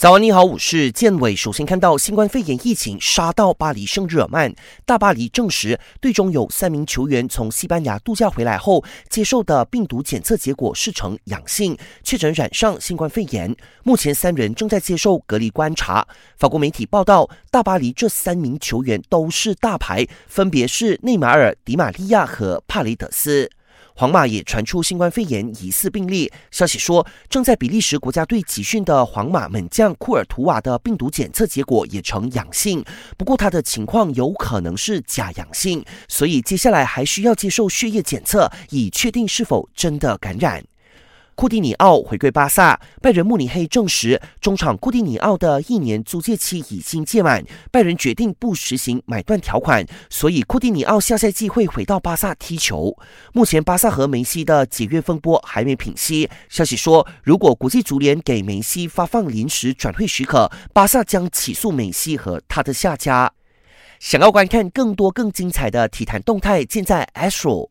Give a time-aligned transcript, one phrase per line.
[0.00, 1.36] 早安，你好，我是建伟。
[1.36, 4.54] 首先看到新冠肺炎疫情杀到巴黎圣日耳曼，
[4.86, 13.54] 大巴黎证实队中有三名球员从西班牙度假回来后接受的病毒检测结果是呈阳性，确诊染上新冠肺炎。
[13.84, 16.08] 目前三人正在接受隔离观察。
[16.38, 23.50] 法国媒体报道，大巴黎这三名球员都是大牌，分别是内马尔、迪玛利亚和帕雷德斯。
[24.00, 32.82] 皇马也传出新冠肺炎疑似病例，消息说正在比利时国家队集训的皇马猛将库尔图瓦的病毒检测结果也呈阳性，
[33.18, 40.64] 不过他的情况有可能是假阳性，所以接下来还需要接受血液检测，以确定是否真的感染。
[41.40, 52.94] 库蒂尼奥回归巴萨，拜仁慕尼黑证实中场库蒂尼奥的一年租借期已经届满，拜仁决定不实行买断条款，所以库蒂尼奥下赛季会回到巴萨踢球。
[53.32, 63.32] 目前巴萨和梅西的解约风波还没平息，消息说，如果国际足联给梅西发放临时转会许可，巴萨将起诉梅西和他的下家。
[63.98, 67.68] 想要观看更多更精彩的体坛动态，尽在 Astro。